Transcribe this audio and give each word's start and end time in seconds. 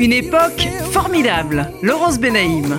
Une 0.00 0.12
époque 0.12 0.68
formidable. 0.90 1.70
Laurence 1.82 2.18
Benaïm. 2.18 2.76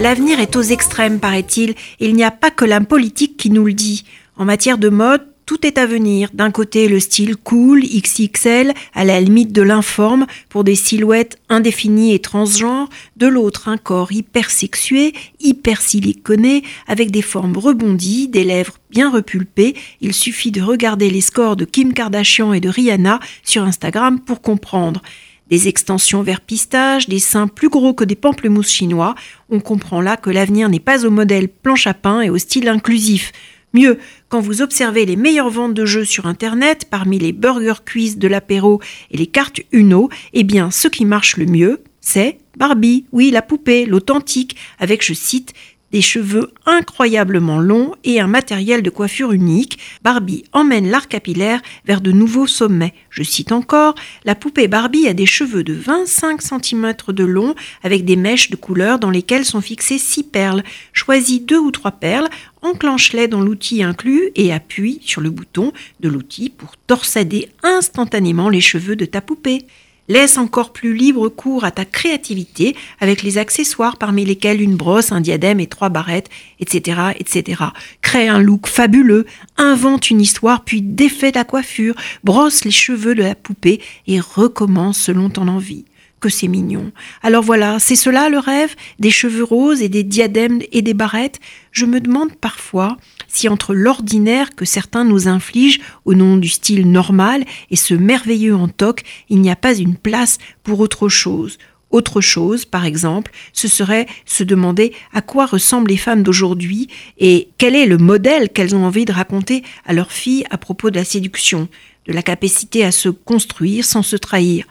L'avenir 0.00 0.40
est 0.40 0.56
aux 0.56 0.62
extrêmes, 0.62 1.18
paraît-il. 1.18 1.74
Il 2.00 2.14
n'y 2.14 2.24
a 2.24 2.30
pas 2.30 2.50
que 2.50 2.64
la 2.64 2.80
politique 2.80 3.36
qui 3.36 3.50
nous 3.50 3.64
le 3.66 3.72
dit. 3.72 4.04
En 4.36 4.44
matière 4.44 4.78
de 4.78 4.88
mode, 4.88 5.26
tout 5.46 5.66
est 5.66 5.78
à 5.78 5.86
venir. 5.86 6.30
D'un 6.32 6.50
côté, 6.50 6.88
le 6.88 7.00
style 7.00 7.36
cool, 7.36 7.82
XXL, 7.82 8.72
à 8.94 9.04
la 9.04 9.20
limite 9.20 9.52
de 9.52 9.62
l'informe, 9.62 10.26
pour 10.48 10.64
des 10.64 10.74
silhouettes 10.74 11.38
indéfinies 11.48 12.14
et 12.14 12.18
transgenres. 12.18 12.88
De 13.16 13.26
l'autre, 13.26 13.68
un 13.68 13.76
corps 13.76 14.12
hyper 14.12 14.50
sexué, 14.50 15.12
hyper 15.40 15.82
siliconé, 15.82 16.62
avec 16.86 17.10
des 17.10 17.22
formes 17.22 17.56
rebondies, 17.56 18.28
des 18.28 18.44
lèvres 18.44 18.78
bien 18.90 19.10
repulpées. 19.10 19.74
Il 20.00 20.14
suffit 20.14 20.50
de 20.50 20.62
regarder 20.62 21.10
les 21.10 21.20
scores 21.20 21.56
de 21.56 21.64
Kim 21.64 21.92
Kardashian 21.92 22.52
et 22.52 22.60
de 22.60 22.68
Rihanna 22.68 23.20
sur 23.42 23.62
Instagram 23.64 24.20
pour 24.20 24.40
comprendre. 24.40 25.02
Des 25.50 25.68
extensions 25.68 26.22
vers 26.22 26.40
pistache, 26.40 27.06
des 27.06 27.18
seins 27.18 27.48
plus 27.48 27.68
gros 27.68 27.92
que 27.92 28.04
des 28.04 28.14
pamplemousses 28.14 28.70
chinois. 28.70 29.14
On 29.50 29.60
comprend 29.60 30.00
là 30.00 30.16
que 30.16 30.30
l'avenir 30.30 30.70
n'est 30.70 30.80
pas 30.80 31.04
au 31.04 31.10
modèle 31.10 31.48
planche 31.48 31.86
à 31.86 31.94
et 32.22 32.30
au 32.30 32.38
style 32.38 32.68
inclusif. 32.68 33.30
Mieux, 33.74 33.98
quand 34.28 34.40
vous 34.40 34.62
observez 34.62 35.04
les 35.04 35.16
meilleures 35.16 35.50
ventes 35.50 35.74
de 35.74 35.84
jeux 35.84 36.04
sur 36.04 36.26
Internet, 36.26 36.86
parmi 36.88 37.18
les 37.18 37.32
burger 37.32 37.74
quiz 37.84 38.18
de 38.18 38.28
l'apéro 38.28 38.80
et 39.10 39.16
les 39.16 39.26
cartes 39.26 39.60
Uno, 39.72 40.08
eh 40.32 40.44
bien, 40.44 40.70
ce 40.70 40.86
qui 40.86 41.04
marche 41.04 41.36
le 41.36 41.46
mieux, 41.46 41.82
c'est 42.00 42.38
Barbie, 42.56 43.06
oui, 43.10 43.32
la 43.32 43.42
poupée, 43.42 43.84
l'authentique, 43.84 44.56
avec, 44.78 45.04
je 45.04 45.12
cite, 45.12 45.54
des 45.94 46.02
cheveux 46.02 46.50
incroyablement 46.66 47.60
longs 47.60 47.94
et 48.02 48.18
un 48.18 48.26
matériel 48.26 48.82
de 48.82 48.90
coiffure 48.90 49.30
unique, 49.30 49.78
Barbie 50.02 50.42
emmène 50.50 50.90
l'art 50.90 51.06
capillaire 51.06 51.62
vers 51.84 52.00
de 52.00 52.10
nouveaux 52.10 52.48
sommets. 52.48 52.94
Je 53.10 53.22
cite 53.22 53.52
encore, 53.52 53.94
la 54.24 54.34
poupée 54.34 54.66
Barbie 54.66 55.06
a 55.06 55.14
des 55.14 55.24
cheveux 55.24 55.62
de 55.62 55.72
25 55.72 56.42
cm 56.42 56.94
de 57.06 57.22
long 57.22 57.54
avec 57.84 58.04
des 58.04 58.16
mèches 58.16 58.50
de 58.50 58.56
couleur 58.56 58.98
dans 58.98 59.10
lesquelles 59.10 59.44
sont 59.44 59.60
fixées 59.60 59.98
six 59.98 60.24
perles. 60.24 60.64
Choisis 60.92 61.40
deux 61.40 61.60
ou 61.60 61.70
trois 61.70 61.92
perles, 61.92 62.28
enclenche-les 62.62 63.28
dans 63.28 63.40
l'outil 63.40 63.84
inclus 63.84 64.30
et 64.34 64.52
appuie 64.52 64.98
sur 65.00 65.20
le 65.20 65.30
bouton 65.30 65.72
de 66.00 66.08
l'outil 66.08 66.50
pour 66.50 66.76
torsader 66.88 67.50
instantanément 67.62 68.48
les 68.48 68.60
cheveux 68.60 68.96
de 68.96 69.04
ta 69.04 69.20
poupée. 69.20 69.64
Laisse 70.08 70.36
encore 70.36 70.72
plus 70.72 70.94
libre 70.94 71.28
cours 71.28 71.64
à 71.64 71.70
ta 71.70 71.84
créativité 71.84 72.76
avec 73.00 73.22
les 73.22 73.38
accessoires 73.38 73.96
parmi 73.96 74.24
lesquels 74.24 74.60
une 74.60 74.76
brosse, 74.76 75.12
un 75.12 75.20
diadème 75.20 75.60
et 75.60 75.66
trois 75.66 75.88
barrettes, 75.88 76.28
etc., 76.60 77.12
etc. 77.18 77.62
Crée 78.02 78.28
un 78.28 78.40
look 78.40 78.66
fabuleux, 78.66 79.24
invente 79.56 80.10
une 80.10 80.20
histoire 80.20 80.62
puis 80.64 80.82
défait 80.82 81.32
la 81.34 81.44
coiffure, 81.44 81.94
brosse 82.22 82.64
les 82.64 82.70
cheveux 82.70 83.14
de 83.14 83.22
la 83.22 83.34
poupée 83.34 83.80
et 84.06 84.20
recommence 84.20 84.98
selon 84.98 85.30
ton 85.30 85.48
envie 85.48 85.84
que 86.24 86.30
c'est 86.30 86.48
mignon. 86.48 86.90
Alors 87.22 87.42
voilà, 87.42 87.78
c'est 87.78 87.96
cela 87.96 88.30
le 88.30 88.38
rêve 88.38 88.74
Des 88.98 89.10
cheveux 89.10 89.44
roses 89.44 89.82
et 89.82 89.90
des 89.90 90.04
diadèmes 90.04 90.62
et 90.72 90.80
des 90.80 90.94
barrettes 90.94 91.38
Je 91.70 91.84
me 91.84 92.00
demande 92.00 92.34
parfois 92.36 92.96
si 93.28 93.46
entre 93.46 93.74
l'ordinaire 93.74 94.54
que 94.54 94.64
certains 94.64 95.04
nous 95.04 95.28
infligent 95.28 95.80
au 96.06 96.14
nom 96.14 96.38
du 96.38 96.48
style 96.48 96.90
normal 96.90 97.44
et 97.70 97.76
ce 97.76 97.92
merveilleux 97.92 98.54
en 98.54 98.68
toc, 98.68 99.02
il 99.28 99.42
n'y 99.42 99.50
a 99.50 99.56
pas 99.56 99.76
une 99.76 99.96
place 99.96 100.38
pour 100.62 100.80
autre 100.80 101.10
chose. 101.10 101.58
Autre 101.90 102.22
chose, 102.22 102.64
par 102.64 102.86
exemple, 102.86 103.30
ce 103.52 103.68
serait 103.68 104.06
se 104.24 104.44
demander 104.44 104.94
à 105.12 105.20
quoi 105.20 105.44
ressemblent 105.44 105.90
les 105.90 105.98
femmes 105.98 106.22
d'aujourd'hui 106.22 106.88
et 107.18 107.48
quel 107.58 107.76
est 107.76 107.86
le 107.86 107.98
modèle 107.98 108.48
qu'elles 108.48 108.74
ont 108.74 108.86
envie 108.86 109.04
de 109.04 109.12
raconter 109.12 109.62
à 109.84 109.92
leurs 109.92 110.10
filles 110.10 110.46
à 110.48 110.56
propos 110.56 110.88
de 110.88 110.96
la 110.96 111.04
séduction, 111.04 111.68
de 112.06 112.14
la 112.14 112.22
capacité 112.22 112.82
à 112.82 112.92
se 112.92 113.10
construire 113.10 113.84
sans 113.84 114.02
se 114.02 114.16
trahir. 114.16 114.64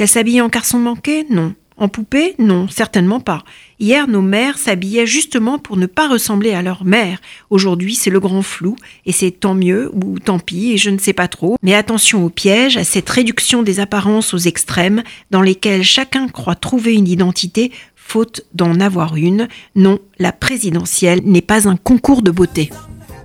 Qu'elles 0.00 0.08
s'habillent 0.08 0.40
en 0.40 0.48
garçon 0.48 0.78
manqué? 0.78 1.26
Non. 1.28 1.52
En 1.76 1.88
poupée? 1.88 2.34
Non, 2.38 2.68
certainement 2.68 3.20
pas. 3.20 3.44
Hier, 3.78 4.08
nos 4.08 4.22
mères 4.22 4.56
s'habillaient 4.56 5.04
justement 5.04 5.58
pour 5.58 5.76
ne 5.76 5.84
pas 5.84 6.08
ressembler 6.08 6.52
à 6.52 6.62
leur 6.62 6.86
mère. 6.86 7.20
Aujourd'hui, 7.50 7.94
c'est 7.94 8.08
le 8.08 8.18
grand 8.18 8.40
flou, 8.40 8.76
et 9.04 9.12
c'est 9.12 9.30
tant 9.30 9.52
mieux 9.52 9.90
ou 9.92 10.18
tant 10.18 10.38
pis, 10.38 10.72
et 10.72 10.78
je 10.78 10.88
ne 10.88 10.96
sais 10.96 11.12
pas 11.12 11.28
trop. 11.28 11.58
Mais 11.62 11.74
attention 11.74 12.24
au 12.24 12.30
piège, 12.30 12.78
à 12.78 12.84
cette 12.84 13.10
réduction 13.10 13.62
des 13.62 13.78
apparences 13.78 14.32
aux 14.32 14.38
extrêmes, 14.38 15.02
dans 15.30 15.42
lesquelles 15.42 15.84
chacun 15.84 16.28
croit 16.28 16.54
trouver 16.54 16.94
une 16.94 17.06
identité, 17.06 17.70
faute 17.94 18.46
d'en 18.54 18.80
avoir 18.80 19.16
une. 19.16 19.48
Non, 19.76 19.98
la 20.18 20.32
présidentielle 20.32 21.20
n'est 21.26 21.42
pas 21.42 21.68
un 21.68 21.76
concours 21.76 22.22
de 22.22 22.30
beauté. 22.30 22.70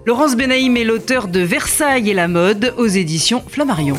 Laurence 0.05 0.35
Benaïm 0.35 0.75
est 0.75 0.83
l'auteur 0.83 1.29
de 1.29 1.39
Versailles 1.39 2.09
et 2.09 2.13
la 2.13 2.27
mode 2.27 2.73
aux 2.77 2.85
éditions 2.85 3.41
Flammarion. 3.47 3.95